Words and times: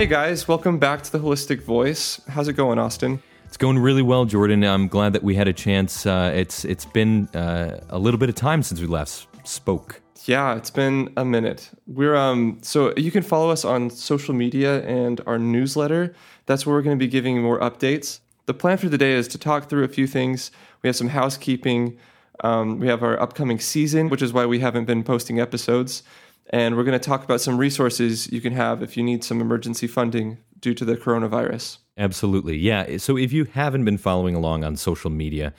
Hey 0.00 0.06
guys, 0.06 0.48
welcome 0.48 0.78
back 0.78 1.02
to 1.02 1.12
the 1.12 1.18
Holistic 1.18 1.62
Voice. 1.62 2.22
How's 2.26 2.48
it 2.48 2.54
going, 2.54 2.78
Austin? 2.78 3.22
It's 3.44 3.58
going 3.58 3.78
really 3.78 4.00
well, 4.00 4.24
Jordan. 4.24 4.64
I'm 4.64 4.88
glad 4.88 5.12
that 5.12 5.22
we 5.22 5.34
had 5.34 5.46
a 5.46 5.52
chance. 5.52 6.06
Uh, 6.06 6.32
it's 6.34 6.64
it's 6.64 6.86
been 6.86 7.28
uh, 7.34 7.80
a 7.90 7.98
little 7.98 8.16
bit 8.16 8.30
of 8.30 8.34
time 8.34 8.62
since 8.62 8.80
we 8.80 8.86
last 8.86 9.28
spoke. 9.44 10.00
Yeah, 10.24 10.54
it's 10.54 10.70
been 10.70 11.12
a 11.18 11.24
minute. 11.26 11.68
We're 11.86 12.16
um 12.16 12.60
so 12.62 12.94
you 12.96 13.10
can 13.10 13.22
follow 13.22 13.50
us 13.50 13.62
on 13.62 13.90
social 13.90 14.32
media 14.32 14.82
and 14.86 15.20
our 15.26 15.38
newsletter. 15.38 16.14
That's 16.46 16.64
where 16.64 16.74
we're 16.74 16.80
going 16.80 16.98
to 16.98 17.04
be 17.04 17.10
giving 17.10 17.42
more 17.42 17.60
updates. 17.60 18.20
The 18.46 18.54
plan 18.54 18.78
for 18.78 18.88
the 18.88 18.96
day 18.96 19.12
is 19.12 19.28
to 19.28 19.38
talk 19.38 19.68
through 19.68 19.84
a 19.84 19.88
few 19.88 20.06
things. 20.06 20.50
We 20.80 20.88
have 20.88 20.96
some 20.96 21.08
housekeeping. 21.08 21.98
Um, 22.42 22.78
we 22.78 22.86
have 22.86 23.02
our 23.02 23.20
upcoming 23.20 23.60
season, 23.60 24.08
which 24.08 24.22
is 24.22 24.32
why 24.32 24.46
we 24.46 24.60
haven't 24.60 24.86
been 24.86 25.04
posting 25.04 25.38
episodes. 25.38 26.02
And 26.50 26.76
we're 26.76 26.84
going 26.84 26.98
to 26.98 27.04
talk 27.04 27.24
about 27.24 27.40
some 27.40 27.56
resources 27.56 28.30
you 28.32 28.40
can 28.40 28.52
have 28.52 28.82
if 28.82 28.96
you 28.96 29.02
need 29.02 29.22
some 29.24 29.40
emergency 29.40 29.86
funding 29.86 30.38
due 30.58 30.74
to 30.74 30.84
the 30.84 30.96
coronavirus. 30.96 31.78
Absolutely. 31.96 32.58
Yeah. 32.58 32.96
So 32.98 33.16
if 33.16 33.32
you 33.32 33.44
haven't 33.44 33.84
been 33.84 33.98
following 33.98 34.34
along 34.34 34.64
on 34.64 34.76
social 34.76 35.10
media, 35.10 35.54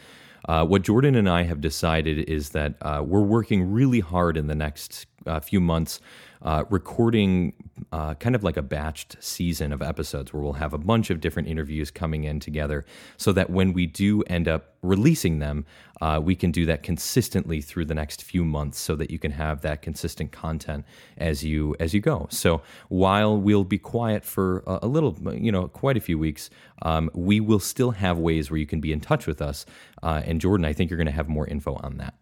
uh, 0.47 0.65
what 0.65 0.81
Jordan 0.81 1.15
and 1.15 1.29
I 1.29 1.43
have 1.43 1.61
decided 1.61 2.29
is 2.29 2.49
that 2.49 2.75
uh, 2.81 3.03
we're 3.05 3.21
working 3.21 3.71
really 3.71 3.99
hard 3.99 4.37
in 4.37 4.47
the 4.47 4.55
next 4.55 5.05
uh, 5.25 5.39
few 5.39 5.59
months 5.59 5.99
uh, 6.43 6.63
recording 6.69 7.53
uh, 7.91 8.13
kind 8.15 8.35
of 8.35 8.43
like 8.43 8.57
a 8.57 8.63
batched 8.63 9.21
season 9.21 9.71
of 9.71 9.81
episodes 9.81 10.33
where 10.33 10.41
we'll 10.41 10.53
have 10.53 10.73
a 10.73 10.77
bunch 10.77 11.09
of 11.09 11.21
different 11.21 11.47
interviews 11.47 11.91
coming 11.91 12.23
in 12.23 12.39
together 12.39 12.85
so 13.17 13.31
that 13.31 13.49
when 13.49 13.73
we 13.73 13.85
do 13.85 14.23
end 14.23 14.47
up 14.47 14.75
releasing 14.81 15.39
them, 15.39 15.65
uh, 16.01 16.19
we 16.21 16.35
can 16.35 16.51
do 16.51 16.65
that 16.65 16.81
consistently 16.81 17.61
through 17.61 17.85
the 17.85 17.93
next 17.93 18.23
few 18.23 18.43
months 18.43 18.79
so 18.79 18.95
that 18.95 19.11
you 19.11 19.19
can 19.19 19.31
have 19.31 19.61
that 19.61 19.83
consistent 19.83 20.31
content 20.31 20.83
as 21.17 21.43
you 21.43 21.75
as 21.79 21.93
you 21.93 21.99
go. 21.99 22.27
So 22.31 22.61
while 22.89 23.37
we'll 23.37 23.63
be 23.63 23.77
quiet 23.77 24.25
for 24.25 24.63
a, 24.65 24.79
a 24.83 24.87
little, 24.87 25.15
you 25.33 25.51
know, 25.51 25.67
quite 25.67 25.97
a 25.97 26.01
few 26.01 26.17
weeks, 26.17 26.49
um, 26.81 27.11
we 27.13 27.39
will 27.39 27.59
still 27.59 27.91
have 27.91 28.17
ways 28.17 28.49
where 28.49 28.57
you 28.57 28.65
can 28.65 28.81
be 28.81 28.91
in 28.91 28.99
touch 28.99 29.27
with 29.27 29.41
us. 29.41 29.65
Uh, 30.01 30.23
and 30.25 30.41
Jordan, 30.41 30.65
I 30.65 30.73
think 30.73 30.89
you're 30.89 30.97
going 30.97 31.05
to 31.05 31.11
have 31.11 31.29
more 31.29 31.47
info 31.47 31.75
on 31.83 31.97
that. 31.97 32.15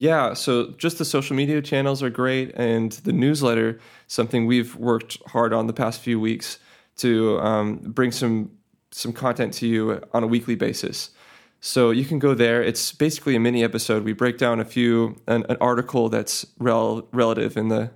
Yeah, 0.00 0.32
so 0.32 0.70
just 0.78 0.96
the 0.96 1.04
social 1.04 1.36
media 1.36 1.60
channels 1.60 2.02
are 2.02 2.08
great, 2.08 2.52
and 2.54 2.90
the 2.90 3.12
newsletter, 3.12 3.78
something 4.06 4.46
we've 4.46 4.74
worked 4.76 5.18
hard 5.26 5.52
on 5.52 5.66
the 5.66 5.74
past 5.74 6.00
few 6.00 6.18
weeks 6.18 6.58
to 6.96 7.38
um, 7.40 7.76
bring 7.76 8.10
some 8.10 8.50
some 8.92 9.12
content 9.12 9.52
to 9.54 9.66
you 9.66 10.02
on 10.12 10.24
a 10.24 10.26
weekly 10.26 10.54
basis. 10.54 11.10
So 11.60 11.90
you 11.90 12.06
can 12.06 12.18
go 12.18 12.32
there. 12.32 12.62
It's 12.62 12.92
basically 12.92 13.36
a 13.36 13.40
mini 13.40 13.62
episode. 13.62 14.02
We 14.02 14.14
break 14.14 14.38
down 14.38 14.58
a 14.58 14.64
few 14.64 15.20
an, 15.26 15.44
an 15.50 15.58
article 15.60 16.08
that's 16.08 16.46
rel- 16.58 17.06
relative 17.12 17.58
in 17.58 17.68
the 17.68 17.90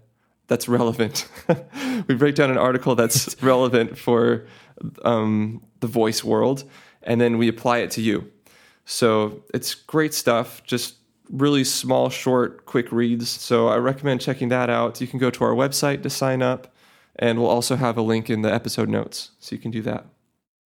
that's 0.47 0.69
relevant. 0.69 1.27
we 2.07 2.15
break 2.17 2.35
down 2.35 2.51
an 2.51 2.59
article 2.59 2.95
that's 2.95 3.35
relevant 3.43 3.97
for 3.97 4.47
um, 5.07 5.63
the 5.81 5.87
voice 5.87 6.23
world, 6.23 6.65
and 7.03 7.19
then 7.19 7.39
we 7.39 7.49
apply 7.49 7.79
it 7.79 7.91
to 7.93 8.03
you. 8.03 8.31
So 8.85 9.43
it's 9.55 9.75
great 9.75 10.13
stuff. 10.13 10.63
Just 10.65 10.97
really 11.31 11.65
small, 11.65 12.11
short, 12.11 12.67
quick 12.67 12.91
reads. 12.93 13.29
So 13.29 13.69
I 13.69 13.77
recommend 13.77 14.21
checking 14.21 14.49
that 14.51 14.71
out. 14.71 15.01
You 15.01 15.07
can 15.07 15.19
go 15.19 15.31
to 15.31 15.45
our 15.45 15.55
website 15.55 16.03
to 16.03 16.11
sign 16.11 16.43
up, 16.43 16.73
and 17.17 17.39
we'll 17.39 17.51
also 17.51 17.77
have 17.77 17.97
a 17.97 18.03
link 18.03 18.29
in 18.31 18.43
the 18.43 18.53
episode 18.53 18.89
notes, 18.89 19.31
so 19.39 19.55
you 19.55 19.61
can 19.61 19.71
do 19.71 19.83
that. 19.83 20.07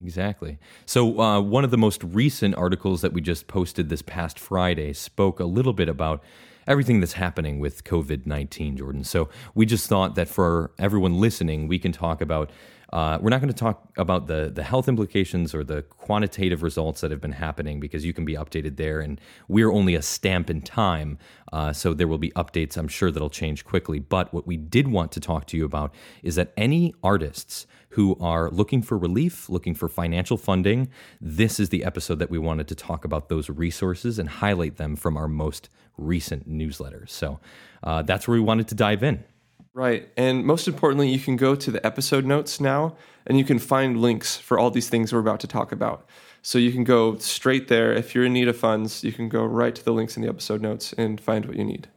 Exactly. 0.01 0.59
So, 0.87 1.21
uh, 1.21 1.41
one 1.41 1.65
of 1.65 1.73
the 1.73 1.79
most 1.79 2.05
recent 2.05 2.55
articles 2.55 3.01
that 3.01 3.13
we 3.13 3.21
just 3.21 3.49
posted 3.49 3.89
this 3.89 4.03
past 4.03 4.39
Friday 4.39 4.93
spoke 4.93 5.41
a 5.41 5.45
little 5.45 5.73
bit 5.73 5.89
about 5.89 6.23
everything 6.69 7.01
that's 7.01 7.15
happening 7.15 7.59
with 7.59 7.83
COVID 7.83 8.25
19, 8.25 8.77
Jordan. 8.77 9.03
So, 9.03 9.29
we 9.57 9.67
just 9.67 9.89
thought 9.89 10.15
that 10.15 10.29
for 10.29 10.71
everyone 10.79 11.19
listening, 11.19 11.67
we 11.67 11.81
can 11.81 11.91
talk 11.91 12.21
about 12.21 12.51
uh, 12.93 13.19
we're 13.21 13.31
not 13.31 13.41
going 13.41 13.53
to 13.53 13.59
talk 13.59 13.93
about 13.99 14.27
the 14.27 14.51
the 14.53 14.63
health 14.63 14.89
implications 14.89 15.55
or 15.55 15.63
the 15.63 15.83
quantitative 15.83 16.63
results 16.63 17.01
that 17.01 17.11
have 17.11 17.21
been 17.21 17.33
happening 17.33 17.81
because 17.81 18.05
you 18.05 18.13
can 18.13 18.25
be 18.25 18.35
updated 18.35 18.77
there, 18.77 19.01
and 19.01 19.21
we're 19.47 19.71
only 19.71 19.95
a 19.95 20.03
stamp 20.03 20.49
in 20.49 20.61
time, 20.63 21.19
uh, 21.53 21.73
so 21.73 21.93
there 21.93 22.09
will 22.09 22.19
be 22.19 22.31
updates. 22.31 22.77
I'm 22.77 22.89
sure 22.89 23.11
that'll 23.11 23.31
change 23.31 23.65
quickly. 23.65 23.99
But 23.99 24.33
what 24.33 24.47
we 24.47 24.57
did 24.57 24.89
want 24.89 25.13
to 25.13 25.21
talk 25.21 25.47
to 25.49 25.57
you 25.57 25.65
about 25.65 25.95
is 26.23 26.37
that 26.37 26.53
any 26.57 26.95
artists 27.03 27.67
who 27.91 28.17
are 28.21 28.51
looking 28.51 28.83
for 28.83 28.97
relief, 28.99 29.49
looking 29.49 29.75
for 29.75 29.89
financial 29.89 30.37
funding, 30.37 30.89
this 31.21 31.59
is 31.59 31.71
the 31.71 31.85
episode 31.85 32.19
that 32.19 32.31
we 32.31 32.39
wanted 32.39 32.69
to 32.69 32.75
talk 32.75 33.05
about 33.05 33.29
those 33.29 33.49
resources 33.51 34.19
and 34.19 34.29
highlight 34.29 34.77
them 34.77 34.95
from 34.95 35.17
our 35.17 35.29
most 35.29 35.69
recent 35.97 36.47
newsletter. 36.47 37.07
So 37.07 37.41
uh, 37.83 38.03
that's 38.03 38.29
where 38.29 38.37
we 38.37 38.41
wanted 38.41 38.69
to 38.69 38.75
dive 38.75 39.03
in. 39.03 39.25
Right. 39.75 40.09
And 40.17 40.45
most 40.45 40.67
importantly, 40.67 41.09
you 41.09 41.19
can 41.19 41.37
go 41.37 41.55
to 41.55 41.71
the 41.71 41.85
episode 41.87 42.25
notes 42.25 42.61
now 42.61 42.97
and 43.27 43.39
you 43.39 43.45
can 43.45 43.59
find 43.59 44.01
links 44.01 44.37
for 44.37 44.59
all 44.59 44.71
these 44.71 44.89
things 44.89 45.13
we're 45.13 45.21
about 45.21 45.41
to 45.41 45.47
talk 45.47 45.71
about. 45.71 46.07
So 46.43 46.59
you 46.59 46.73
can 46.73 46.85
go 46.85 47.17
straight 47.19 47.69
there. 47.69 47.93
If 47.93 48.15
you're 48.15 48.25
in 48.25 48.33
need 48.33 48.49
of 48.49 48.57
funds, 48.57 49.05
you 49.05 49.13
can 49.13 49.29
go 49.29 49.45
right 49.45 49.75
to 49.75 49.85
the 49.85 49.93
links 49.93 50.17
in 50.17 50.23
the 50.23 50.29
episode 50.29 50.63
notes 50.63 50.93
and 50.95 51.21
find 51.21 51.45
what 51.47 51.57
you 51.57 51.65
need. 51.65 51.89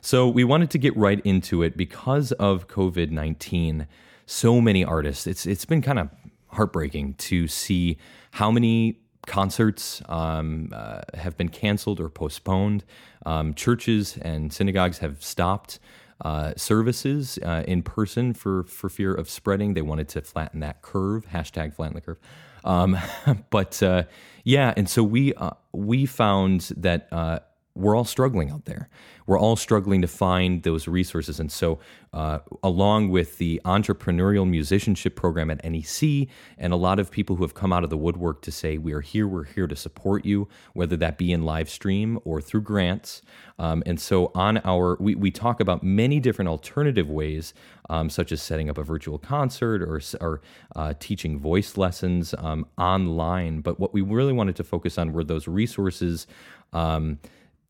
So 0.00 0.28
we 0.28 0.44
wanted 0.44 0.70
to 0.70 0.78
get 0.78 0.96
right 0.96 1.20
into 1.24 1.62
it 1.62 1.76
because 1.76 2.32
of 2.32 2.68
COVID 2.68 3.10
19. 3.10 3.86
So 4.26 4.60
many 4.60 4.84
artists, 4.84 5.26
it's, 5.26 5.46
it's 5.46 5.64
been 5.64 5.82
kind 5.82 5.98
of 5.98 6.08
heartbreaking 6.48 7.14
to 7.14 7.46
see 7.46 7.98
how 8.32 8.50
many 8.50 9.00
concerts 9.26 10.02
um, 10.08 10.70
uh, 10.72 11.02
have 11.14 11.36
been 11.36 11.48
canceled 11.48 12.00
or 12.00 12.08
postponed. 12.08 12.84
Um, 13.26 13.54
churches 13.54 14.16
and 14.16 14.52
synagogues 14.52 14.98
have 14.98 15.22
stopped 15.22 15.78
uh, 16.20 16.52
services 16.56 17.38
uh, 17.44 17.64
in 17.66 17.82
person 17.82 18.34
for 18.34 18.64
for 18.64 18.88
fear 18.88 19.14
of 19.14 19.28
spreading. 19.28 19.74
They 19.74 19.82
wanted 19.82 20.08
to 20.10 20.22
flatten 20.22 20.60
that 20.60 20.82
curve. 20.82 21.26
Hashtag 21.26 21.74
flatten 21.74 21.94
the 21.94 22.00
curve. 22.00 22.18
Um, 22.64 22.98
but 23.50 23.82
uh, 23.82 24.04
yeah, 24.44 24.74
and 24.76 24.88
so 24.88 25.02
we 25.02 25.34
uh, 25.34 25.50
we 25.72 26.06
found 26.06 26.72
that 26.76 27.08
uh, 27.12 27.40
we're 27.74 27.96
all 27.96 28.04
struggling 28.04 28.50
out 28.50 28.64
there. 28.64 28.88
We're 29.26 29.38
all 29.38 29.54
struggling 29.54 30.02
to 30.02 30.08
find 30.08 30.64
those 30.64 30.88
resources. 30.88 31.38
And 31.38 31.52
so, 31.52 31.78
uh, 32.12 32.40
along 32.64 33.10
with 33.10 33.38
the 33.38 33.60
entrepreneurial 33.64 34.48
musicianship 34.48 35.14
program 35.14 35.52
at 35.52 35.64
NEC, 35.64 36.26
and 36.58 36.72
a 36.72 36.76
lot 36.76 36.98
of 36.98 37.12
people 37.12 37.36
who 37.36 37.44
have 37.44 37.54
come 37.54 37.72
out 37.72 37.84
of 37.84 37.90
the 37.90 37.96
woodwork 37.96 38.42
to 38.42 38.50
say, 38.50 38.76
We 38.76 38.92
are 38.92 39.00
here, 39.00 39.28
we're 39.28 39.44
here 39.44 39.68
to 39.68 39.76
support 39.76 40.24
you, 40.24 40.48
whether 40.72 40.96
that 40.96 41.16
be 41.16 41.32
in 41.32 41.42
live 41.42 41.70
stream 41.70 42.18
or 42.24 42.40
through 42.40 42.62
grants. 42.62 43.22
Um, 43.60 43.84
and 43.86 44.00
so, 44.00 44.32
on 44.34 44.58
our, 44.64 44.96
we, 44.98 45.14
we 45.14 45.30
talk 45.30 45.60
about 45.60 45.84
many 45.84 46.18
different 46.18 46.48
alternative 46.48 47.08
ways, 47.08 47.54
um, 47.88 48.10
such 48.10 48.32
as 48.32 48.42
setting 48.42 48.68
up 48.68 48.78
a 48.78 48.82
virtual 48.82 49.18
concert 49.18 49.80
or, 49.80 50.00
or 50.20 50.40
uh, 50.74 50.94
teaching 50.98 51.38
voice 51.38 51.76
lessons 51.76 52.34
um, 52.38 52.66
online. 52.76 53.60
But 53.60 53.78
what 53.78 53.94
we 53.94 54.00
really 54.00 54.32
wanted 54.32 54.56
to 54.56 54.64
focus 54.64 54.98
on 54.98 55.12
were 55.12 55.22
those 55.22 55.46
resources. 55.46 56.26
Um, 56.72 57.20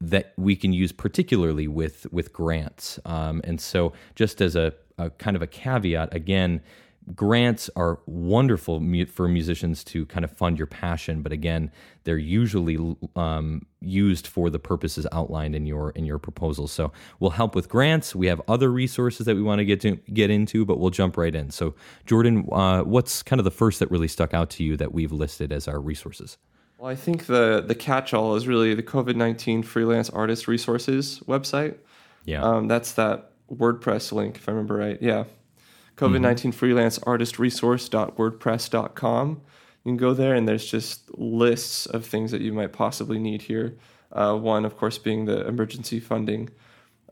that 0.01 0.33
we 0.37 0.57
can 0.57 0.73
use 0.73 0.93
particularly 0.93 1.69
with 1.69 2.07
with 2.13 2.33
grants. 2.33 2.99
Um, 3.05 3.41
and 3.45 3.61
so, 3.61 3.93
just 4.15 4.41
as 4.41 4.57
a, 4.57 4.73
a, 4.99 5.11
kind 5.11 5.37
of 5.37 5.43
a 5.43 5.47
caveat, 5.47 6.15
again, 6.15 6.63
grants 7.15 7.71
are 7.77 8.01
wonderful 8.07 8.81
mu- 8.81 9.07
for 9.07 9.29
musicians 9.29 9.83
to 9.85 10.07
kind 10.07 10.25
of 10.25 10.31
fund 10.31 10.59
your 10.59 10.67
passion, 10.67 11.23
but 11.23 11.33
again, 11.33 11.71
they're 12.05 12.19
usually 12.19 12.97
um, 13.17 13.67
used 13.81 14.27
for 14.27 14.51
the 14.51 14.59
purposes 14.59 15.07
outlined 15.13 15.55
in 15.55 15.67
your 15.67 15.91
in 15.91 16.05
your 16.05 16.19
proposal. 16.19 16.67
So 16.67 16.93
we'll 17.19 17.33
help 17.33 17.55
with 17.55 17.69
grants. 17.69 18.15
We 18.15 18.27
have 18.29 18.41
other 18.49 18.71
resources 18.71 19.27
that 19.27 19.37
we 19.37 19.43
want 19.43 19.59
to 19.59 19.65
get 19.65 19.81
to 19.83 19.97
get 20.13 20.31
into, 20.31 20.65
but 20.65 20.79
we'll 20.79 20.91
jump 20.91 21.17
right 21.17 21.35
in. 21.35 21.51
So, 21.51 21.75
Jordan, 22.07 22.49
uh, 22.51 22.83
what's 22.83 23.23
kind 23.23 23.41
of 23.41 23.45
the 23.45 23.51
first 23.51 23.81
that 23.81 23.91
really 23.91 24.09
stuck 24.09 24.35
out 24.35 24.51
to 24.51 24.65
you 24.65 24.77
that 24.77 24.93
we've 24.93 25.13
listed 25.13 25.53
as 25.53 25.69
our 25.69 25.81
resources? 25.81 26.39
Well, 26.81 26.91
I 26.91 26.97
think 26.97 27.27
the 27.27 27.63
the 27.65 27.75
catch-all 27.75 28.37
is 28.37 28.49
really 28.49 28.73
the 28.73 28.83
COVID 28.83 29.15
nineteen 29.15 29.63
freelance 29.63 30.09
artist 30.09 30.49
resources 30.49 31.21
website. 31.29 31.77
Yeah, 32.25 32.43
um, 32.43 32.69
that's 32.69 32.93
that 32.93 33.33
WordPress 33.53 34.13
link, 34.13 34.37
if 34.37 34.49
I 34.49 34.53
remember 34.53 34.77
right. 34.77 34.97
Yeah, 35.03 35.25
COVID 35.99 36.23
19 36.23 36.53
mm-hmm. 36.53 36.59
freelance 36.59 36.99
artist 37.01 37.39
resource.wordpress.com. 37.39 39.29
You 39.85 39.91
can 39.91 39.99
go 39.99 40.15
there, 40.15 40.35
and 40.35 40.49
there's 40.49 40.65
just 40.65 41.11
lists 41.19 41.85
of 41.85 42.07
things 42.07 42.31
that 42.31 42.41
you 42.41 42.55
might 42.55 42.73
possibly 42.73 43.19
need 43.19 43.43
here. 43.43 43.77
Uh, 44.11 44.35
one, 44.37 44.65
of 44.65 44.79
course, 44.79 44.97
being 44.97 45.27
the 45.27 45.47
emergency 45.47 46.01
funding, 46.01 46.49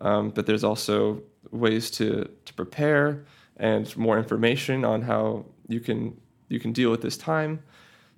um, 0.00 0.30
but 0.30 0.46
there's 0.46 0.64
also 0.64 1.20
ways 1.50 1.90
to 1.90 2.30
to 2.46 2.54
prepare 2.54 3.26
and 3.58 3.94
more 3.98 4.16
information 4.16 4.86
on 4.86 5.02
how 5.02 5.44
you 5.66 5.80
can 5.80 6.18
you 6.48 6.58
can 6.58 6.72
deal 6.72 6.90
with 6.90 7.02
this 7.02 7.18
time. 7.18 7.62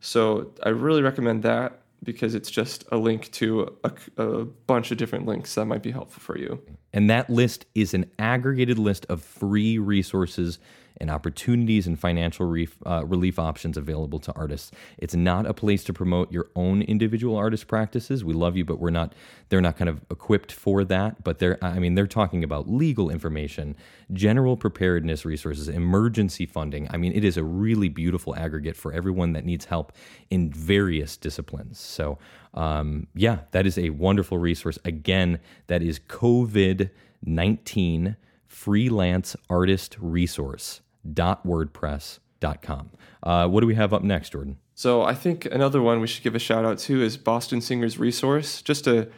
So 0.01 0.53
I 0.63 0.71
really 0.71 1.03
recommend 1.03 1.43
that 1.43 1.81
because 2.03 2.35
it's 2.35 2.51
just 2.51 2.85
a 2.91 2.97
link 2.97 3.31
to 3.33 3.77
a, 3.85 3.93
a, 4.17 4.45
bunch 4.45 4.91
of 4.91 4.97
different 4.97 5.27
links 5.27 5.55
that 5.55 5.67
might 5.67 5.83
be 5.83 5.91
helpful 5.91 6.23
for 6.23 6.39
you. 6.39 6.61
And 6.95 7.11
that 7.11 7.29
list 7.29 7.67
is 7.75 7.93
an 7.93 8.11
aggregated 8.19 8.79
list 8.79 9.05
of 9.11 9.23
free 9.23 9.79
resources 9.79 10.59
and 11.01 11.11
opportunities 11.11 11.87
and 11.87 11.99
financial 11.99 12.47
relief, 12.47 12.77
uh, 12.85 13.05
relief 13.07 13.39
options 13.39 13.77
available 13.77 14.19
to 14.21 14.33
artists. 14.33 14.71
It's 14.99 15.15
not 15.15 15.47
a 15.47 15.55
place 15.55 15.83
to 15.85 15.93
promote 15.93 16.31
your 16.31 16.51
own 16.55 16.83
individual 16.83 17.37
artist 17.37 17.67
practices. 17.67 18.23
We 18.23 18.35
love 18.35 18.57
you, 18.57 18.65
but 18.65 18.79
we're 18.79 18.91
not. 18.91 19.15
They're 19.49 19.61
not 19.61 19.77
kind 19.77 19.89
of 19.89 20.03
equipped 20.11 20.53
for 20.53 20.85
that. 20.85 21.25
But 21.25 21.39
they're. 21.39 21.59
I 21.65 21.79
mean, 21.79 21.95
they're 21.95 22.07
talking 22.07 22.45
about 22.45 22.69
legal 22.69 23.11
information, 23.11 23.77
general 24.13 24.57
preparedness 24.57 25.25
resources, 25.25 25.69
emergency 25.69 26.45
funding. 26.45 26.87
I 26.91 26.99
mean, 26.99 27.13
it 27.13 27.25
is 27.25 27.37
a 27.37 27.45
really 27.45 27.89
beautiful 27.89 28.37
aggregate 28.37 28.77
for 28.77 28.93
everyone 28.93 29.33
that 29.33 29.45
needs 29.45 29.65
help 29.65 29.93
in 30.29 30.53
various 30.53 31.17
disciplines. 31.17 31.81
So, 31.81 32.19
um, 32.53 33.07
yeah, 33.15 33.41
that 33.53 33.67
is 33.67 33.79
a 33.79 33.91
wonderful 33.91 34.39
resource. 34.39 34.79
Again, 34.85 35.41
that 35.69 35.83
is 35.83 35.99
COVID 35.99 36.91
19 37.23 38.17
freelance 38.47 39.37
artist 39.49 39.97
resource 40.01 40.81
wordpress.com. 41.07 42.91
Uh, 43.23 43.49
what 43.49 43.61
do 43.61 43.67
we 43.67 43.75
have 43.75 43.93
up 43.93 44.03
next, 44.03 44.31
Jordan? 44.31 44.59
So 44.75 45.03
I 45.03 45.15
think 45.15 45.45
another 45.47 45.83
one 45.83 46.01
we 46.01 46.07
should 46.07 46.23
give 46.23 46.35
a 46.35 46.39
shout 46.39 46.65
out 46.65 46.79
to 46.79 47.03
is 47.03 47.17
Boston 47.17 47.61
Singers 47.61 47.99
Resource. 47.99 48.63
Just 48.63 48.87
a 48.87 49.09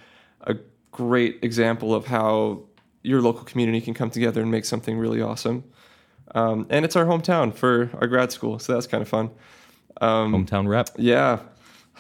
a 0.43 0.56
great 0.90 1.38
example 1.43 1.94
of 1.94 2.06
how 2.06 2.62
your 3.02 3.20
local 3.20 3.44
community 3.44 3.81
can 3.81 3.94
come 3.94 4.11
together 4.11 4.43
and 4.43 4.50
make 4.50 4.64
something 4.64 4.99
really 4.99 5.20
awesome. 5.20 5.64
Um, 6.34 6.67
and 6.70 6.84
it's 6.84 6.96
our 6.96 7.05
hometown 7.05 7.55
for 7.55 7.90
our 8.00 8.06
grad 8.06 8.32
school, 8.32 8.58
so 8.58 8.73
that's 8.75 8.87
kind 8.87 9.02
of 9.02 9.08
fun. 9.08 9.31
Um, 10.00 10.32
hometown 10.32 10.69
rep. 10.69 10.90
Yeah, 10.96 11.40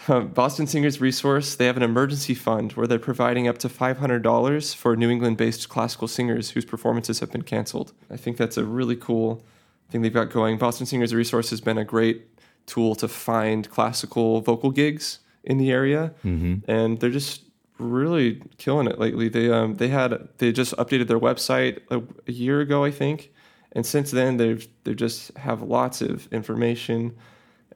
Boston 0.08 0.66
Singers 0.66 1.00
Resource, 1.00 1.54
they 1.54 1.66
have 1.66 1.76
an 1.76 1.82
emergency 1.82 2.34
fund 2.34 2.72
where 2.72 2.86
they're 2.86 2.98
providing 2.98 3.46
up 3.48 3.58
to 3.58 3.68
$500 3.68 4.74
for 4.74 4.96
New 4.96 5.10
England 5.10 5.36
based 5.36 5.68
classical 5.68 6.08
singers 6.08 6.50
whose 6.50 6.64
performances 6.64 7.20
have 7.20 7.30
been 7.30 7.42
canceled. 7.42 7.92
I 8.10 8.16
think 8.16 8.36
that's 8.36 8.56
a 8.56 8.64
really 8.64 8.96
cool 8.96 9.44
thing 9.90 10.02
they've 10.02 10.12
got 10.12 10.30
going. 10.30 10.58
Boston 10.58 10.86
Singers 10.86 11.14
Resource 11.14 11.50
has 11.50 11.60
been 11.60 11.78
a 11.78 11.84
great 11.84 12.26
tool 12.66 12.94
to 12.96 13.08
find 13.08 13.68
classical 13.70 14.40
vocal 14.40 14.70
gigs 14.70 15.18
in 15.44 15.58
the 15.58 15.70
area, 15.70 16.14
mm-hmm. 16.24 16.70
and 16.70 17.00
they're 17.00 17.10
just 17.10 17.42
really 17.78 18.42
killing 18.58 18.86
it 18.86 18.98
lately. 18.98 19.28
They 19.28 19.50
um, 19.50 19.76
they 19.76 19.88
had 19.88 20.28
they 20.38 20.52
just 20.52 20.74
updated 20.76 21.08
their 21.08 21.20
website 21.20 21.80
a, 21.90 22.02
a 22.28 22.32
year 22.32 22.60
ago, 22.60 22.84
I 22.84 22.90
think, 22.90 23.32
and 23.72 23.84
since 23.84 24.10
then 24.10 24.36
they've 24.36 24.66
they 24.84 24.94
just 24.94 25.36
have 25.36 25.62
lots 25.62 26.00
of 26.00 26.32
information 26.32 27.16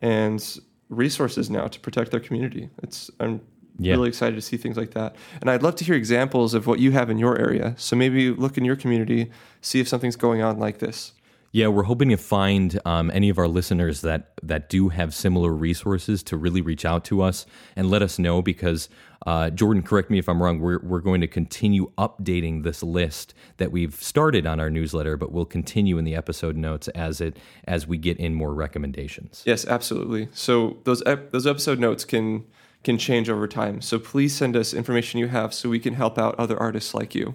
and 0.00 0.60
resources 0.88 1.50
now 1.50 1.66
to 1.66 1.80
protect 1.80 2.10
their 2.10 2.20
community. 2.20 2.70
It's 2.82 3.10
I'm 3.18 3.40
yeah. 3.78 3.92
really 3.92 4.08
excited 4.08 4.36
to 4.36 4.42
see 4.42 4.56
things 4.56 4.76
like 4.76 4.92
that. 4.92 5.16
And 5.40 5.50
I'd 5.50 5.62
love 5.62 5.74
to 5.76 5.84
hear 5.84 5.94
examples 5.94 6.54
of 6.54 6.66
what 6.66 6.78
you 6.78 6.92
have 6.92 7.10
in 7.10 7.18
your 7.18 7.38
area. 7.38 7.74
So 7.76 7.96
maybe 7.96 8.30
look 8.30 8.56
in 8.56 8.64
your 8.64 8.76
community, 8.76 9.30
see 9.60 9.80
if 9.80 9.88
something's 9.88 10.16
going 10.16 10.42
on 10.42 10.58
like 10.58 10.78
this. 10.78 11.12
Yeah, 11.56 11.68
we're 11.68 11.84
hoping 11.84 12.10
to 12.10 12.18
find 12.18 12.78
um, 12.84 13.10
any 13.14 13.30
of 13.30 13.38
our 13.38 13.48
listeners 13.48 14.02
that 14.02 14.32
that 14.42 14.68
do 14.68 14.90
have 14.90 15.14
similar 15.14 15.50
resources 15.50 16.22
to 16.24 16.36
really 16.36 16.60
reach 16.60 16.84
out 16.84 17.02
to 17.06 17.22
us 17.22 17.46
and 17.74 17.88
let 17.88 18.02
us 18.02 18.18
know 18.18 18.42
because 18.42 18.90
uh, 19.26 19.48
Jordan, 19.48 19.82
correct 19.82 20.10
me 20.10 20.18
if 20.18 20.28
I'm 20.28 20.42
wrong. 20.42 20.60
We're 20.60 20.80
we're 20.80 21.00
going 21.00 21.22
to 21.22 21.26
continue 21.26 21.90
updating 21.96 22.62
this 22.62 22.82
list 22.82 23.32
that 23.56 23.72
we've 23.72 23.94
started 23.94 24.46
on 24.46 24.60
our 24.60 24.68
newsletter, 24.68 25.16
but 25.16 25.32
we'll 25.32 25.46
continue 25.46 25.96
in 25.96 26.04
the 26.04 26.14
episode 26.14 26.58
notes 26.58 26.88
as 26.88 27.22
it 27.22 27.38
as 27.64 27.86
we 27.86 27.96
get 27.96 28.18
in 28.18 28.34
more 28.34 28.52
recommendations. 28.52 29.42
Yes, 29.46 29.66
absolutely. 29.66 30.28
So 30.32 30.76
those 30.84 31.02
ep- 31.06 31.30
those 31.30 31.46
episode 31.46 31.78
notes 31.78 32.04
can 32.04 32.44
can 32.84 32.98
change 32.98 33.30
over 33.30 33.48
time. 33.48 33.80
So 33.80 33.98
please 33.98 34.36
send 34.36 34.58
us 34.58 34.74
information 34.74 35.20
you 35.20 35.28
have 35.28 35.54
so 35.54 35.70
we 35.70 35.80
can 35.80 35.94
help 35.94 36.18
out 36.18 36.34
other 36.38 36.58
artists 36.58 36.92
like 36.92 37.14
you. 37.14 37.34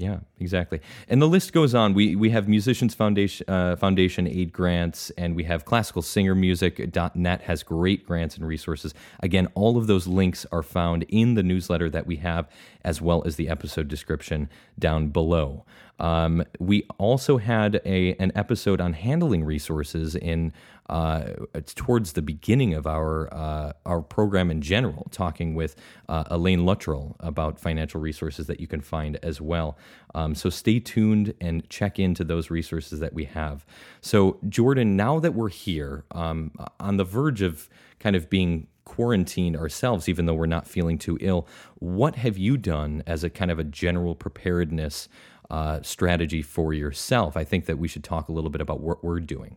Yeah, 0.00 0.20
exactly. 0.38 0.80
And 1.08 1.20
the 1.20 1.28
list 1.28 1.52
goes 1.52 1.74
on. 1.74 1.92
We 1.92 2.16
we 2.16 2.30
have 2.30 2.48
Musicians 2.48 2.94
Foundation 2.94 3.44
uh, 3.50 3.76
Foundation 3.76 4.26
aid 4.26 4.50
grants, 4.50 5.10
and 5.18 5.36
we 5.36 5.44
have 5.44 5.66
Classical 5.66 6.00
Singer 6.00 6.34
Music.net 6.34 7.42
has 7.42 7.62
great 7.62 8.06
grants 8.06 8.34
and 8.34 8.46
resources. 8.46 8.94
Again, 9.22 9.48
all 9.54 9.76
of 9.76 9.88
those 9.88 10.06
links 10.06 10.46
are 10.50 10.62
found 10.62 11.02
in 11.10 11.34
the 11.34 11.42
newsletter 11.42 11.90
that 11.90 12.06
we 12.06 12.16
have, 12.16 12.48
as 12.82 13.02
well 13.02 13.22
as 13.26 13.36
the 13.36 13.50
episode 13.50 13.88
description 13.88 14.48
down 14.78 15.08
below. 15.08 15.66
Um, 16.00 16.44
we 16.58 16.86
also 16.98 17.36
had 17.36 17.80
a 17.84 18.14
an 18.14 18.32
episode 18.34 18.80
on 18.80 18.94
handling 18.94 19.44
resources 19.44 20.16
in 20.16 20.52
uh, 20.88 21.34
towards 21.76 22.14
the 22.14 22.22
beginning 22.22 22.74
of 22.74 22.86
our 22.86 23.32
uh, 23.32 23.72
our 23.86 24.00
program 24.00 24.50
in 24.50 24.60
general, 24.62 25.06
talking 25.12 25.54
with 25.54 25.76
uh, 26.08 26.24
Elaine 26.30 26.64
Luttrell 26.64 27.16
about 27.20 27.60
financial 27.60 28.00
resources 28.00 28.46
that 28.48 28.58
you 28.58 28.66
can 28.66 28.80
find 28.80 29.18
as 29.22 29.40
well. 29.40 29.78
Um, 30.14 30.34
so 30.34 30.50
stay 30.50 30.80
tuned 30.80 31.34
and 31.40 31.68
check 31.68 31.98
into 31.98 32.24
those 32.24 32.50
resources 32.50 32.98
that 33.00 33.12
we 33.12 33.26
have. 33.26 33.64
So 34.00 34.38
Jordan, 34.48 34.96
now 34.96 35.20
that 35.20 35.34
we're 35.34 35.50
here 35.50 36.04
um, 36.10 36.50
on 36.80 36.96
the 36.96 37.04
verge 37.04 37.42
of 37.42 37.68
kind 38.00 38.16
of 38.16 38.28
being 38.28 38.66
quarantined 38.84 39.56
ourselves, 39.56 40.08
even 40.08 40.26
though 40.26 40.34
we're 40.34 40.46
not 40.46 40.66
feeling 40.66 40.98
too 40.98 41.16
ill, 41.20 41.46
what 41.78 42.16
have 42.16 42.36
you 42.36 42.56
done 42.56 43.04
as 43.06 43.22
a 43.22 43.30
kind 43.30 43.52
of 43.52 43.60
a 43.60 43.64
general 43.64 44.16
preparedness? 44.16 45.08
Uh, 45.50 45.82
strategy 45.82 46.42
for 46.42 46.72
yourself. 46.72 47.36
I 47.36 47.44
think 47.44 47.66
that 47.66 47.78
we 47.78 47.88
should 47.88 48.04
talk 48.04 48.28
a 48.28 48.32
little 48.32 48.50
bit 48.50 48.60
about 48.60 48.80
what 48.80 49.02
we're 49.02 49.20
doing. 49.20 49.56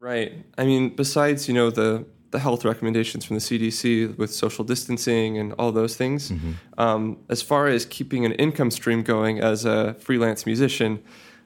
Right. 0.00 0.32
I 0.58 0.64
mean, 0.64 0.94
besides 0.96 1.48
you 1.48 1.54
know 1.54 1.70
the 1.70 2.04
the 2.30 2.38
health 2.38 2.64
recommendations 2.64 3.26
from 3.26 3.36
the 3.36 3.40
CDC 3.40 4.16
with 4.16 4.32
social 4.32 4.64
distancing 4.64 5.36
and 5.36 5.52
all 5.58 5.70
those 5.70 5.96
things, 5.96 6.30
mm-hmm. 6.30 6.52
um, 6.78 7.18
as 7.28 7.42
far 7.42 7.66
as 7.66 7.84
keeping 7.84 8.24
an 8.24 8.32
income 8.32 8.70
stream 8.70 9.02
going 9.02 9.38
as 9.38 9.66
a 9.66 9.94
freelance 9.94 10.46
musician, 10.46 11.02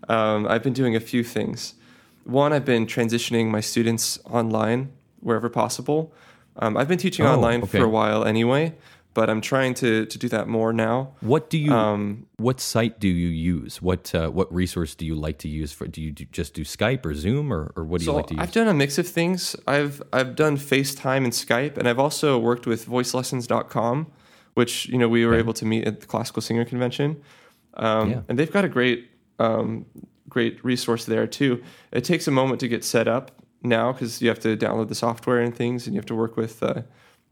um, 0.09 0.47
I've 0.47 0.63
been 0.63 0.73
doing 0.73 0.95
a 0.95 1.01
few 1.01 1.25
things. 1.25 1.75
One, 2.25 2.53
I've 2.53 2.65
been 2.65 2.87
transitioning 2.87 3.49
my 3.49 3.61
students 3.61 4.19
online 4.25 4.93
wherever 5.21 5.49
possible. 5.49 6.13
Um, 6.57 6.77
I've 6.77 6.89
been 6.89 6.99
teaching 6.99 7.27
oh, 7.27 7.35
online 7.35 7.63
okay. 7.63 7.79
for 7.79 7.85
a 7.85 7.89
while 7.89 8.25
anyway, 8.25 8.75
but 9.17 9.31
I'm 9.31 9.41
trying 9.41 9.73
to 9.77 10.05
to 10.05 10.19
do 10.19 10.29
that 10.29 10.47
more 10.47 10.75
now. 10.75 11.15
What 11.21 11.49
do 11.49 11.57
you? 11.57 11.73
Um, 11.73 12.27
what 12.37 12.61
site 12.61 13.01
do 13.01 13.09
you 13.09 13.29
use? 13.29 13.81
What 13.81 14.15
uh, 14.15 14.29
what 14.29 14.55
resource 14.55 14.95
do 14.95 15.07
you 15.07 15.15
like 15.15 15.39
to 15.39 15.49
use 15.49 15.73
for? 15.73 15.87
Do 15.87 16.03
you 16.03 16.13
do, 16.13 16.27
just 16.27 16.53
do 16.53 16.65
Skype 16.65 17.07
or 17.07 17.15
Zoom 17.15 17.51
or, 17.51 17.73
or 17.77 17.85
what 17.85 18.01
do 18.01 18.05
so 18.05 18.11
you 18.11 18.17
like 18.19 18.27
to 18.27 18.35
use? 18.35 18.43
I've 18.43 18.53
done 18.53 18.69
a 18.69 18.75
mix 18.75 18.99
of 18.99 19.09
things. 19.09 19.57
I've 19.67 20.03
I've 20.13 20.37
done 20.37 20.59
FaceTime 20.59 21.25
and 21.25 21.33
Skype, 21.33 21.79
and 21.79 21.89
I've 21.89 21.99
also 21.99 22.39
worked 22.39 22.67
with 22.67 22.87
VoiceLessons.com, 22.87 24.07
which 24.53 24.87
you 24.91 24.99
know 24.99 25.09
we 25.09 25.25
were 25.25 25.35
able 25.35 25.55
to 25.55 25.65
meet 25.65 25.89
at 25.89 26.01
the 26.01 26.07
Classical 26.07 26.43
Singer 26.43 26.67
Convention, 26.67 27.23
um, 27.79 28.11
yeah. 28.11 28.21
and 28.29 28.39
they've 28.39 28.53
got 28.53 28.67
a 28.67 28.69
great 28.69 29.11
um, 29.39 29.87
great 30.29 30.63
resource 30.63 31.07
there 31.07 31.27
too. 31.27 31.63
It 31.91 32.05
takes 32.05 32.29
a 32.29 32.31
moment 32.31 32.61
to 32.61 32.69
get 32.69 32.85
set 32.85 33.09
up 33.09 33.31
now 33.63 33.93
because 33.93 34.21
you 34.21 34.29
have 34.29 34.41
to 34.41 34.59
download 34.59 34.89
the 34.89 34.95
software 34.95 35.41
and 35.41 35.57
things, 35.57 35.87
and 35.87 35.95
you 35.95 35.99
have 36.01 36.07
to 36.07 36.15
work 36.15 36.37
with 36.37 36.63
uh, 36.63 36.83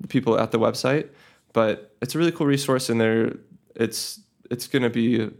the 0.00 0.08
people 0.08 0.38
at 0.38 0.50
the 0.50 0.58
website 0.58 1.10
but 1.54 1.96
it's 2.02 2.14
a 2.14 2.18
really 2.18 2.32
cool 2.32 2.46
resource 2.46 2.90
and 2.90 3.00
there 3.00 3.32
it's 3.74 4.20
it's 4.50 4.66
going 4.68 4.82
to 4.82 4.90
be 4.90 5.30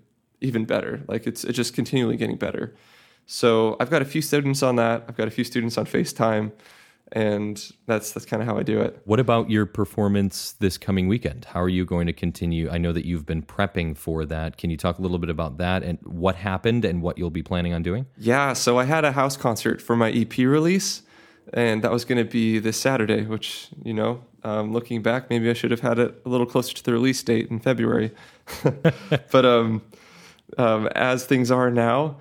even 0.40 0.64
better. 0.64 1.02
Like 1.06 1.26
it's 1.26 1.44
it's 1.44 1.56
just 1.56 1.74
continually 1.74 2.16
getting 2.16 2.38
better. 2.38 2.74
So 3.26 3.76
i've 3.80 3.90
got 3.90 4.00
a 4.00 4.06
few 4.06 4.22
students 4.22 4.62
on 4.62 4.76
that. 4.76 5.04
I've 5.06 5.16
got 5.16 5.28
a 5.28 5.30
few 5.30 5.44
students 5.44 5.76
on 5.76 5.84
facetime 5.84 6.52
and 7.12 7.70
that's 7.86 8.12
that's 8.12 8.24
kind 8.24 8.42
of 8.42 8.48
how 8.48 8.56
i 8.56 8.62
do 8.62 8.80
it. 8.80 9.00
What 9.04 9.20
about 9.20 9.50
your 9.50 9.66
performance 9.66 10.52
this 10.52 10.78
coming 10.78 11.06
weekend? 11.08 11.44
How 11.46 11.60
are 11.60 11.68
you 11.68 11.84
going 11.84 12.06
to 12.06 12.12
continue? 12.12 12.70
I 12.70 12.78
know 12.78 12.92
that 12.92 13.04
you've 13.04 13.26
been 13.26 13.42
prepping 13.42 13.96
for 13.96 14.24
that. 14.26 14.56
Can 14.56 14.70
you 14.70 14.76
talk 14.76 14.98
a 14.98 15.02
little 15.02 15.18
bit 15.18 15.30
about 15.30 15.58
that 15.58 15.82
and 15.82 15.98
what 16.02 16.36
happened 16.36 16.84
and 16.84 17.02
what 17.02 17.18
you'll 17.18 17.30
be 17.30 17.42
planning 17.42 17.74
on 17.74 17.82
doing? 17.82 18.06
Yeah 18.16 18.52
so 18.52 18.78
i 18.78 18.84
had 18.84 19.04
a 19.04 19.12
house 19.12 19.36
concert 19.36 19.82
for 19.82 19.96
my 19.96 20.10
ep 20.12 20.38
release 20.38 21.02
and 21.52 21.82
that 21.82 21.92
was 21.92 22.04
going 22.04 22.18
to 22.18 22.30
be 22.30 22.58
this 22.58 22.80
saturday 22.80 23.24
which 23.24 23.68
you 23.82 23.94
know 23.94 24.22
um, 24.44 24.72
looking 24.72 25.02
back, 25.02 25.30
maybe 25.30 25.48
I 25.48 25.54
should 25.54 25.70
have 25.70 25.80
had 25.80 25.98
it 25.98 26.20
a 26.24 26.28
little 26.28 26.46
closer 26.46 26.74
to 26.74 26.84
the 26.84 26.92
release 26.92 27.22
date 27.22 27.50
in 27.50 27.58
February. 27.60 28.12
but 29.30 29.46
um, 29.46 29.82
um, 30.58 30.86
as 30.88 31.24
things 31.24 31.50
are 31.50 31.70
now, 31.70 32.16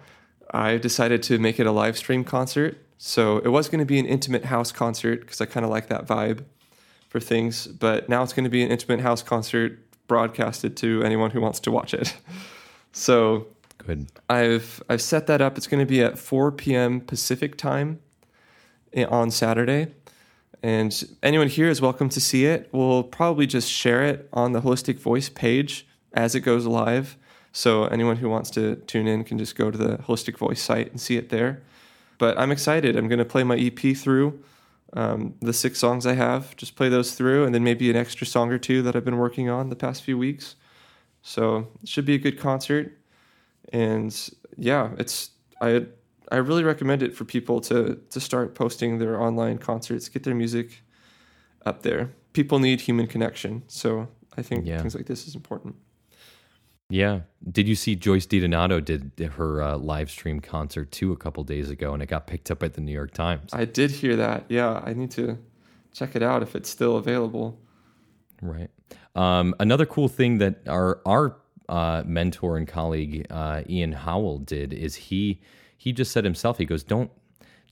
I 0.51 0.77
decided 0.77 1.21
to 1.23 1.37
make 1.37 1.59
it 1.59 1.67
a 1.67 1.71
live 1.71 1.97
stream 1.97 2.23
concert. 2.23 2.77
So 2.97 3.39
it 3.39 3.49
was 3.49 3.67
going 3.67 3.79
to 3.79 3.85
be 3.85 3.99
an 3.99 4.05
intimate 4.05 4.45
house 4.45 4.71
concert 4.71 5.21
because 5.21 5.41
I 5.41 5.45
kind 5.45 5.65
of 5.65 5.69
like 5.69 5.89
that 5.89 6.07
vibe 6.07 6.45
for 7.09 7.19
things. 7.19 7.67
But 7.67 8.07
now 8.07 8.23
it's 8.23 8.31
going 8.31 8.45
to 8.45 8.49
be 8.49 8.63
an 8.63 8.71
intimate 8.71 9.01
house 9.01 9.21
concert 9.21 9.79
broadcasted 10.07 10.77
to 10.77 11.03
anyone 11.03 11.31
who 11.31 11.41
wants 11.41 11.59
to 11.61 11.71
watch 11.71 11.93
it. 11.93 12.15
so 12.93 13.47
good. 13.79 14.07
I've 14.29 14.81
I've 14.87 15.01
set 15.01 15.27
that 15.27 15.41
up. 15.41 15.57
It's 15.57 15.67
going 15.67 15.85
to 15.85 15.85
be 15.85 16.01
at 16.01 16.17
4 16.17 16.53
p.m. 16.53 17.01
Pacific 17.01 17.57
time 17.57 17.99
on 18.95 19.31
Saturday. 19.31 19.87
And 20.61 21.03
anyone 21.21 21.49
here 21.49 21.67
is 21.67 21.81
welcome 21.81 22.09
to 22.09 22.21
see 22.21 22.45
it. 22.45 22.69
We'll 22.71 23.03
probably 23.03 23.45
just 23.45 23.69
share 23.69 24.03
it 24.03 24.29
on 24.31 24.53
the 24.53 24.61
Holistic 24.61 24.97
Voice 24.97 25.27
page 25.27 25.85
as 26.13 26.35
it 26.35 26.41
goes 26.41 26.65
live. 26.65 27.17
So 27.51 27.85
anyone 27.85 28.17
who 28.17 28.29
wants 28.29 28.49
to 28.51 28.77
tune 28.77 29.07
in 29.07 29.23
can 29.23 29.37
just 29.37 29.55
go 29.55 29.69
to 29.69 29.77
the 29.77 29.97
Holistic 29.97 30.37
Voice 30.37 30.61
site 30.61 30.89
and 30.89 31.01
see 31.01 31.17
it 31.17 31.29
there. 31.29 31.61
But 32.17 32.39
I'm 32.39 32.51
excited. 32.51 32.95
I'm 32.95 33.07
going 33.07 33.19
to 33.19 33.25
play 33.25 33.43
my 33.43 33.57
EP 33.57 33.95
through 33.95 34.41
um, 34.93 35.35
the 35.41 35.53
six 35.53 35.79
songs 35.79 36.05
I 36.05 36.13
have. 36.13 36.55
Just 36.55 36.75
play 36.75 36.89
those 36.89 37.13
through, 37.15 37.45
and 37.45 37.53
then 37.53 37.63
maybe 37.63 37.89
an 37.89 37.95
extra 37.95 38.25
song 38.25 38.51
or 38.51 38.57
two 38.57 38.81
that 38.83 38.95
I've 38.95 39.05
been 39.05 39.17
working 39.17 39.49
on 39.49 39.69
the 39.69 39.75
past 39.75 40.03
few 40.03 40.17
weeks. 40.17 40.55
So 41.21 41.67
it 41.81 41.89
should 41.89 42.05
be 42.05 42.15
a 42.15 42.19
good 42.19 42.39
concert. 42.39 42.97
And 43.71 44.15
yeah, 44.57 44.91
it's 44.97 45.31
I 45.61 45.85
I 46.31 46.37
really 46.37 46.63
recommend 46.63 47.03
it 47.03 47.13
for 47.15 47.25
people 47.25 47.59
to 47.61 47.99
to 48.09 48.19
start 48.19 48.55
posting 48.55 48.99
their 48.99 49.19
online 49.21 49.57
concerts, 49.57 50.09
get 50.09 50.23
their 50.23 50.35
music 50.35 50.81
up 51.65 51.81
there. 51.83 52.11
People 52.33 52.59
need 52.59 52.81
human 52.81 53.07
connection, 53.07 53.63
so 53.67 54.07
I 54.37 54.41
think 54.41 54.65
Yeah. 54.65 54.79
things 54.79 54.95
like 54.95 55.05
this 55.05 55.27
is 55.27 55.35
important. 55.35 55.75
Yeah. 56.89 57.21
Did 57.49 57.67
you 57.67 57.75
see 57.75 57.95
Joyce 57.95 58.27
DiDonato 58.27 58.83
did 58.83 59.11
her 59.37 59.61
uh, 59.61 59.77
live 59.77 60.09
stream 60.11 60.39
concert 60.39 60.91
too 60.91 61.11
a 61.11 61.17
couple 61.17 61.43
days 61.43 61.69
ago, 61.69 61.93
and 61.93 62.03
it 62.03 62.07
got 62.07 62.27
picked 62.27 62.51
up 62.51 62.61
at 62.63 62.73
the 62.73 62.81
New 62.81 62.91
York 62.91 63.11
Times. 63.11 63.49
I 63.53 63.65
did 63.65 63.91
hear 63.91 64.15
that. 64.17 64.45
Yeah, 64.49 64.81
I 64.83 64.93
need 64.93 65.11
to 65.11 65.37
check 65.93 66.15
it 66.15 66.23
out 66.23 66.43
if 66.43 66.55
it's 66.55 66.69
still 66.69 66.97
available. 66.97 67.59
Right. 68.41 68.69
Um, 69.15 69.55
another 69.59 69.85
cool 69.85 70.07
thing 70.07 70.39
that 70.39 70.67
our 70.67 70.99
our 71.05 71.37
uh, 71.69 72.03
mentor 72.05 72.57
and 72.57 72.67
colleague 72.67 73.25
uh, 73.29 73.61
Ian 73.69 73.93
Howell 73.93 74.39
did 74.39 74.73
is 74.73 74.95
he 74.95 75.39
he 75.83 75.91
just 75.91 76.13
said 76.13 76.23
himself. 76.23 76.57
He 76.59 76.65
goes, 76.65 76.81
"Don't 76.81 77.11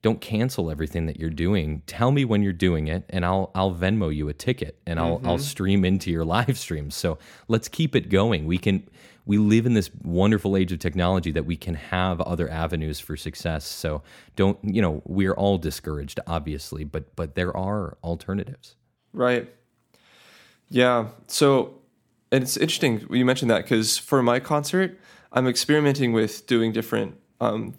don't 0.02 0.20
cancel 0.20 0.70
everything 0.70 1.06
that 1.06 1.18
you're 1.18 1.30
doing. 1.30 1.82
Tell 1.88 2.12
me 2.12 2.26
when 2.26 2.44
you're 2.44 2.52
doing 2.52 2.88
it, 2.88 3.06
and 3.10 3.26
I'll 3.26 3.52
I'll 3.56 3.74
Venmo 3.74 4.14
you 4.14 4.28
a 4.28 4.34
ticket, 4.34 4.78
and 4.86 5.00
I'll 5.00 5.22
I'll 5.24 5.38
stream 5.38 5.86
into 5.86 6.12
your 6.12 6.26
live 6.38 6.58
streams. 6.58 6.94
So 6.94 7.18
let's 7.48 7.70
keep 7.70 7.96
it 7.96 8.10
going. 8.10 8.46
We 8.46 8.58
can." 8.58 8.88
We 9.24 9.38
live 9.38 9.68
in 9.68 9.76
this 9.76 9.92
wonderful 10.02 10.58
age 10.58 10.72
of 10.72 10.80
technology 10.80 11.30
that 11.34 11.46
we 11.46 11.56
can 11.56 11.76
have 11.76 12.20
other 12.22 12.50
avenues 12.50 13.00
for 13.00 13.16
success. 13.16 13.66
So 13.66 14.02
don't, 14.36 14.58
you 14.64 14.82
know, 14.82 15.04
we're 15.06 15.36
all 15.36 15.60
discouraged, 15.60 16.20
obviously, 16.26 16.86
but 16.86 17.16
but 17.16 17.36
there 17.36 17.56
are 17.56 18.00
alternatives. 18.04 18.76
Right. 19.14 19.48
Yeah. 20.70 21.10
So 21.28 21.82
and 22.32 22.42
it's 22.44 22.58
interesting 22.58 23.06
you 23.12 23.24
mentioned 23.24 23.52
that 23.52 23.62
because 23.62 23.96
for 23.96 24.24
my 24.24 24.40
concert, 24.40 24.98
I'm 25.32 25.48
experimenting 25.48 26.14
with 26.14 26.48
doing 26.48 26.72
different 26.72 27.16
um, 27.40 27.76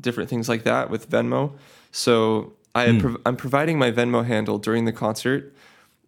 different 0.00 0.28
things 0.30 0.48
like 0.48 0.64
that 0.64 0.90
with 0.90 1.10
Venmo. 1.10 1.52
So 1.90 2.52
I 2.74 2.84
am 2.86 3.00
prov- 3.00 3.20
I'm 3.24 3.36
providing 3.36 3.78
my 3.78 3.90
Venmo 3.90 4.24
handle 4.24 4.58
during 4.58 4.84
the 4.84 4.92
concert, 4.92 5.54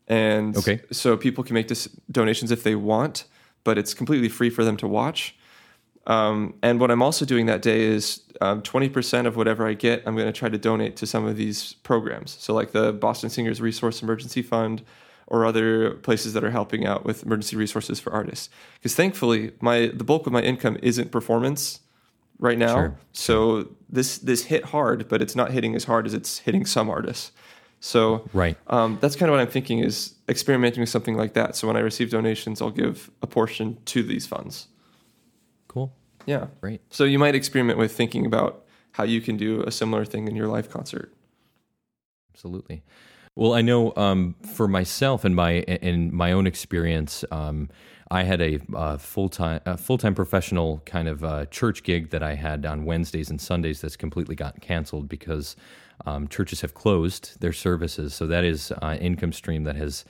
and 0.06 0.56
Okay. 0.56 0.80
so 0.92 1.16
people 1.16 1.44
can 1.44 1.54
make 1.54 1.68
dis- 1.68 1.88
donations 2.10 2.50
if 2.50 2.62
they 2.62 2.74
want, 2.74 3.24
but 3.64 3.78
it's 3.78 3.94
completely 3.94 4.28
free 4.28 4.50
for 4.50 4.64
them 4.64 4.76
to 4.78 4.86
watch. 4.88 5.34
Um, 6.06 6.54
and 6.62 6.80
what 6.80 6.90
I'm 6.90 7.02
also 7.02 7.24
doing 7.26 7.46
that 7.46 7.60
day 7.60 7.82
is 7.82 8.22
um, 8.40 8.62
20% 8.62 9.26
of 9.26 9.36
whatever 9.36 9.66
I 9.66 9.74
get, 9.74 10.02
I'm 10.06 10.14
going 10.14 10.26
to 10.26 10.32
try 10.32 10.48
to 10.48 10.56
donate 10.56 10.96
to 10.96 11.06
some 11.06 11.26
of 11.26 11.36
these 11.36 11.74
programs. 11.82 12.36
So, 12.40 12.54
like 12.54 12.72
the 12.72 12.92
Boston 12.94 13.28
Singers 13.28 13.60
Resource 13.60 14.02
Emergency 14.02 14.40
Fund 14.40 14.82
or 15.26 15.44
other 15.44 15.90
places 15.90 16.32
that 16.32 16.42
are 16.44 16.50
helping 16.50 16.86
out 16.86 17.04
with 17.04 17.24
emergency 17.24 17.56
resources 17.56 18.00
for 18.00 18.10
artists. 18.12 18.48
Because 18.78 18.94
thankfully, 18.94 19.52
my 19.60 19.88
the 19.92 20.04
bulk 20.04 20.26
of 20.26 20.32
my 20.32 20.40
income 20.40 20.78
isn't 20.82 21.10
performance 21.10 21.80
right 22.38 22.58
now. 22.58 22.74
Sure, 22.74 22.98
So 23.12 23.68
this 23.88 24.18
this 24.18 24.44
hit 24.44 24.64
hard, 24.66 25.08
but 25.08 25.22
it's 25.22 25.34
not 25.34 25.50
hitting 25.50 25.74
as 25.74 25.84
hard 25.84 26.06
as 26.06 26.14
it's 26.14 26.38
hitting 26.38 26.64
some 26.66 26.88
artists. 26.90 27.32
So 27.80 28.28
Right. 28.32 28.56
um, 28.66 28.98
that's 29.00 29.14
kind 29.14 29.30
of 29.30 29.34
what 29.34 29.40
I'm 29.40 29.50
thinking 29.50 29.78
is 29.78 30.14
experimenting 30.28 30.80
with 30.80 30.88
something 30.88 31.16
like 31.16 31.34
that. 31.34 31.54
So 31.54 31.66
when 31.68 31.76
I 31.76 31.80
receive 31.80 32.10
donations, 32.10 32.60
I'll 32.60 32.70
give 32.70 33.10
a 33.22 33.26
portion 33.26 33.78
to 33.86 34.02
these 34.02 34.26
funds. 34.26 34.66
Cool. 35.68 35.92
Yeah. 36.26 36.46
Great. 36.60 36.80
So 36.90 37.04
you 37.04 37.18
might 37.18 37.34
experiment 37.34 37.78
with 37.78 37.92
thinking 37.92 38.26
about 38.26 38.64
how 38.92 39.04
you 39.04 39.20
can 39.20 39.36
do 39.36 39.62
a 39.62 39.70
similar 39.70 40.04
thing 40.04 40.26
in 40.26 40.34
your 40.34 40.48
live 40.48 40.70
concert. 40.70 41.14
Absolutely. 42.34 42.82
Well, 43.36 43.54
I 43.54 43.62
know 43.62 43.92
um, 43.96 44.34
for 44.56 44.66
myself 44.66 45.24
and 45.24 45.36
my 45.36 45.60
in 45.60 46.12
my 46.14 46.32
own 46.32 46.46
experience, 46.46 47.24
um, 47.30 47.68
I 48.10 48.22
had 48.22 48.40
a 48.40 48.58
uh, 48.74 48.96
full 48.96 49.28
time 49.28 49.60
full 49.76 49.98
time 49.98 50.14
professional 50.14 50.82
kind 50.86 51.08
of 51.08 51.24
uh, 51.24 51.46
church 51.46 51.82
gig 51.82 52.10
that 52.10 52.22
I 52.22 52.34
had 52.34 52.64
on 52.64 52.84
Wednesdays 52.84 53.30
and 53.30 53.40
Sundays 53.40 53.80
that's 53.80 53.96
completely 53.96 54.34
gotten 54.34 54.60
canceled 54.60 55.08
because 55.08 55.56
um, 56.06 56.28
churches 56.28 56.60
have 56.62 56.74
closed 56.74 57.40
their 57.40 57.52
services. 57.52 58.14
So 58.14 58.26
that 58.26 58.44
is 58.44 58.72
uh, 58.82 58.96
income 59.00 59.32
stream 59.32 59.64
that 59.64 59.76
has 59.76 60.04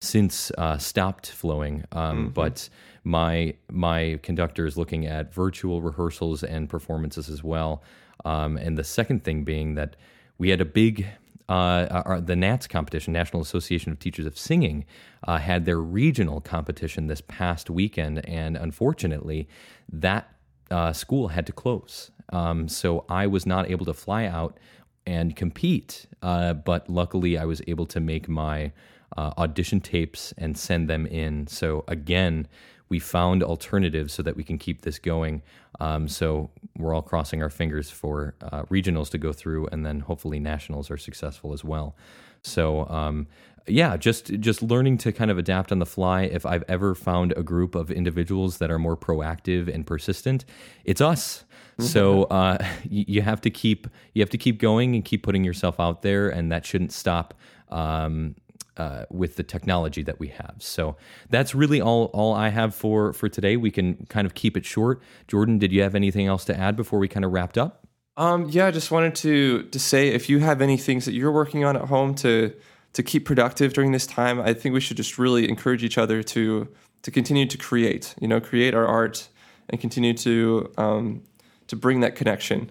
since 0.00 0.50
uh, 0.58 0.78
stopped 0.78 1.30
flowing. 1.30 1.84
Um, 1.92 2.30
But 2.34 2.68
my 3.04 3.54
my 3.70 4.18
conductor 4.22 4.66
is 4.66 4.76
looking 4.76 5.06
at 5.06 5.32
virtual 5.34 5.82
rehearsals 5.82 6.42
and 6.42 6.68
performances 6.68 7.28
as 7.28 7.42
well. 7.44 7.82
Um, 8.24 8.56
and 8.56 8.78
the 8.78 8.84
second 8.84 9.24
thing 9.24 9.44
being 9.44 9.74
that 9.74 9.96
we 10.38 10.50
had 10.50 10.60
a 10.60 10.64
big 10.64 11.06
uh, 11.48 12.02
our, 12.04 12.20
the 12.20 12.36
NATS 12.36 12.66
competition, 12.66 13.12
National 13.12 13.42
Association 13.42 13.92
of 13.92 13.98
Teachers 13.98 14.26
of 14.26 14.38
Singing, 14.38 14.84
uh, 15.26 15.38
had 15.38 15.64
their 15.64 15.80
regional 15.80 16.40
competition 16.40 17.06
this 17.06 17.20
past 17.20 17.70
weekend, 17.70 18.24
and 18.28 18.56
unfortunately, 18.56 19.48
that 19.92 20.28
uh, 20.70 20.92
school 20.92 21.28
had 21.28 21.46
to 21.46 21.52
close. 21.52 22.10
Um, 22.32 22.68
so 22.68 23.04
I 23.08 23.26
was 23.26 23.44
not 23.44 23.70
able 23.70 23.84
to 23.86 23.94
fly 23.94 24.24
out 24.24 24.58
and 25.06 25.36
compete, 25.36 26.06
uh, 26.22 26.54
but 26.54 26.88
luckily 26.88 27.36
I 27.36 27.44
was 27.44 27.60
able 27.66 27.86
to 27.86 28.00
make 28.00 28.28
my 28.28 28.72
uh, 29.16 29.32
audition 29.38 29.80
tapes 29.80 30.32
and 30.38 30.56
send 30.56 30.88
them 30.88 31.06
in. 31.06 31.46
So 31.46 31.84
again, 31.88 32.48
we 32.88 32.98
found 32.98 33.42
alternatives 33.42 34.12
so 34.12 34.22
that 34.22 34.36
we 34.36 34.44
can 34.44 34.58
keep 34.58 34.82
this 34.82 34.98
going. 34.98 35.42
Um, 35.80 36.08
so 36.08 36.50
we're 36.76 36.94
all 36.94 37.02
crossing 37.02 37.42
our 37.42 37.48
fingers 37.48 37.90
for 37.90 38.34
uh, 38.42 38.64
regionals 38.64 39.08
to 39.10 39.18
go 39.18 39.32
through, 39.32 39.66
and 39.72 39.84
then 39.86 40.00
hopefully 40.00 40.38
nationals 40.38 40.90
are 40.90 40.98
successful 40.98 41.52
as 41.54 41.64
well. 41.64 41.96
So 42.42 42.86
um, 42.88 43.28
yeah, 43.66 43.96
just 43.96 44.26
just 44.40 44.62
learning 44.62 44.98
to 44.98 45.12
kind 45.12 45.30
of 45.30 45.38
adapt 45.38 45.72
on 45.72 45.78
the 45.78 45.86
fly. 45.86 46.22
If 46.22 46.44
I've 46.44 46.64
ever 46.68 46.94
found 46.94 47.32
a 47.36 47.42
group 47.42 47.74
of 47.74 47.90
individuals 47.90 48.58
that 48.58 48.70
are 48.70 48.78
more 48.78 48.96
proactive 48.96 49.72
and 49.72 49.86
persistent, 49.86 50.44
it's 50.84 51.00
us. 51.00 51.44
So 51.78 52.24
uh, 52.24 52.58
you, 52.88 53.04
you 53.08 53.22
have 53.22 53.40
to 53.42 53.50
keep 53.50 53.86
you 54.14 54.22
have 54.22 54.30
to 54.30 54.38
keep 54.38 54.60
going 54.60 54.94
and 54.94 55.04
keep 55.04 55.22
putting 55.22 55.44
yourself 55.44 55.78
out 55.80 56.02
there, 56.02 56.28
and 56.28 56.50
that 56.52 56.66
shouldn't 56.66 56.92
stop. 56.92 57.34
Um, 57.68 58.34
uh, 58.76 59.04
with 59.10 59.36
the 59.36 59.42
technology 59.42 60.02
that 60.02 60.18
we 60.18 60.28
have. 60.28 60.56
So 60.58 60.96
that's 61.30 61.54
really 61.54 61.80
all 61.80 62.06
all 62.06 62.34
I 62.34 62.48
have 62.48 62.74
for 62.74 63.12
for 63.12 63.28
today. 63.28 63.56
We 63.56 63.70
can 63.70 64.06
kind 64.06 64.26
of 64.26 64.34
keep 64.34 64.56
it 64.56 64.64
short. 64.64 65.02
Jordan, 65.28 65.58
did 65.58 65.72
you 65.72 65.82
have 65.82 65.94
anything 65.94 66.26
else 66.26 66.44
to 66.46 66.58
add 66.58 66.76
before 66.76 66.98
we 66.98 67.08
kind 67.08 67.24
of 67.24 67.32
wrapped 67.32 67.58
up? 67.58 67.86
Um, 68.16 68.48
yeah, 68.50 68.66
I 68.66 68.70
just 68.70 68.90
wanted 68.90 69.14
to 69.16 69.64
to 69.64 69.78
say 69.78 70.08
if 70.08 70.28
you 70.28 70.40
have 70.40 70.60
any 70.60 70.76
things 70.76 71.04
that 71.04 71.12
you're 71.12 71.32
working 71.32 71.64
on 71.64 71.76
at 71.76 71.86
home 71.86 72.14
to 72.16 72.54
to 72.92 73.02
keep 73.02 73.24
productive 73.24 73.72
during 73.72 73.92
this 73.92 74.06
time, 74.06 74.40
I 74.40 74.52
think 74.52 74.74
we 74.74 74.80
should 74.80 74.96
just 74.96 75.18
really 75.18 75.48
encourage 75.48 75.82
each 75.82 75.98
other 75.98 76.22
to 76.22 76.68
to 77.02 77.10
continue 77.10 77.46
to 77.46 77.58
create. 77.58 78.14
You 78.20 78.28
know, 78.28 78.40
create 78.40 78.74
our 78.74 78.86
art 78.86 79.28
and 79.70 79.80
continue 79.80 80.14
to 80.14 80.72
um, 80.76 81.22
to 81.68 81.76
bring 81.76 82.00
that 82.00 82.14
connection 82.14 82.70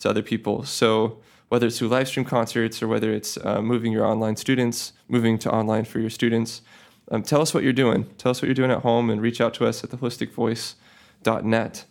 to 0.00 0.08
other 0.08 0.22
people. 0.22 0.64
So 0.64 1.20
whether 1.48 1.66
it's 1.66 1.78
through 1.78 1.88
live 1.88 2.08
stream 2.08 2.24
concerts 2.24 2.82
or 2.82 2.88
whether 2.88 3.12
it's 3.12 3.38
uh, 3.38 3.60
moving 3.62 3.92
your 3.92 4.04
online 4.04 4.36
students, 4.36 4.92
moving 5.08 5.38
to 5.38 5.50
online 5.50 5.84
for 5.84 5.98
your 5.98 6.10
students, 6.10 6.62
um, 7.10 7.22
tell 7.22 7.40
us 7.40 7.54
what 7.54 7.62
you're 7.62 7.72
doing. 7.72 8.04
Tell 8.18 8.30
us 8.30 8.42
what 8.42 8.46
you're 8.46 8.54
doing 8.54 8.70
at 8.70 8.82
home 8.82 9.08
and 9.10 9.20
reach 9.22 9.40
out 9.40 9.54
to 9.54 9.66
us 9.66 9.82
at 9.82 9.90
theholisticvoice.net. 9.90 11.84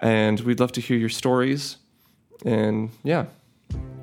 And 0.00 0.40
we'd 0.40 0.60
love 0.60 0.72
to 0.72 0.80
hear 0.80 0.96
your 0.96 1.08
stories. 1.08 1.76
And 2.44 2.90
yeah, 3.02 3.26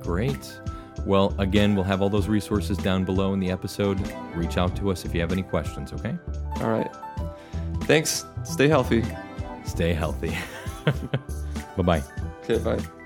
Great. 0.02 0.60
Well, 1.06 1.36
again, 1.40 1.76
we'll 1.76 1.84
have 1.86 2.02
all 2.02 2.10
those 2.10 2.28
resources 2.28 2.78
down 2.78 3.04
below 3.06 3.34
in 3.34 3.40
the 3.40 3.50
episode. 3.52 4.00
Reach 4.36 4.58
out 4.58 4.76
to 4.78 4.92
us 4.92 5.06
if 5.06 5.14
you 5.14 5.22
have 5.22 5.32
any 5.32 5.44
questions, 5.44 5.92
okay? 5.94 6.18
all 6.62 6.70
right. 6.70 6.90
Thanks. 7.84 8.26
Stay 8.44 8.68
healthy. 8.68 9.04
Stay 9.66 9.94
healthy. 9.94 10.36
bye 11.78 11.84
bye. 11.84 12.04
Okay, 12.44 12.58
bye. 12.60 13.03